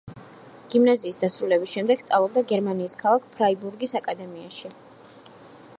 გიმნაზიის 0.75 1.19
დასრულების 1.23 1.73
შემდეგ 1.75 2.01
სწავლობდა 2.05 2.43
გერმანიის 2.53 2.97
ქალაქ 3.03 3.29
ფრაიბურგის 3.37 3.95
აკადემიაში. 4.03 4.73